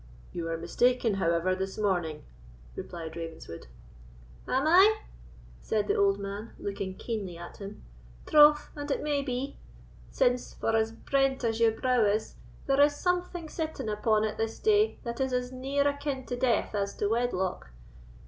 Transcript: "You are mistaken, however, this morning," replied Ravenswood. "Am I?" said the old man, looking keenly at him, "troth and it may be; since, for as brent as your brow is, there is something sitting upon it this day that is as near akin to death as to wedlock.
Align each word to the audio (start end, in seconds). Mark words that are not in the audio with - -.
"You 0.33 0.49
are 0.49 0.57
mistaken, 0.57 1.13
however, 1.13 1.53
this 1.53 1.77
morning," 1.77 2.23
replied 2.75 3.15
Ravenswood. 3.15 3.67
"Am 4.47 4.65
I?" 4.65 5.01
said 5.61 5.87
the 5.87 5.93
old 5.95 6.17
man, 6.17 6.53
looking 6.57 6.95
keenly 6.95 7.37
at 7.37 7.57
him, 7.57 7.83
"troth 8.25 8.71
and 8.75 8.89
it 8.89 9.03
may 9.03 9.21
be; 9.21 9.57
since, 10.09 10.55
for 10.55 10.75
as 10.75 10.91
brent 10.91 11.43
as 11.43 11.59
your 11.59 11.79
brow 11.79 12.03
is, 12.03 12.33
there 12.65 12.81
is 12.81 12.95
something 12.95 13.47
sitting 13.47 13.89
upon 13.89 14.23
it 14.23 14.39
this 14.39 14.57
day 14.57 14.97
that 15.03 15.21
is 15.21 15.33
as 15.33 15.51
near 15.51 15.87
akin 15.87 16.25
to 16.25 16.35
death 16.35 16.73
as 16.73 16.95
to 16.95 17.07
wedlock. 17.07 17.69